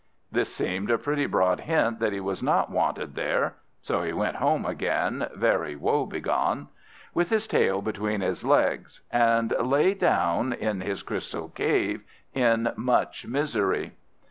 [0.31, 4.37] This seemed a pretty broad hint that he was not wanted there; so he went
[4.37, 6.69] home again, very woebegone,
[7.13, 12.01] with his tail between his legs, and lay down in his Crystal Cave
[12.33, 13.93] in much misery.